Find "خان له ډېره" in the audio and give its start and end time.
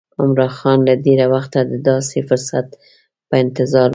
0.57-1.25